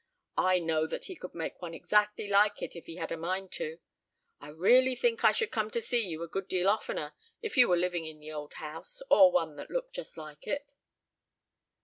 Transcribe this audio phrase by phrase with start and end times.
[0.39, 3.51] I know that he could make one exactly like it, if he had a mind
[3.51, 3.77] to.
[4.39, 7.67] I really think I should come to see you a good deal oftener if you
[7.67, 10.67] were living in the old house, or one that looked just like it."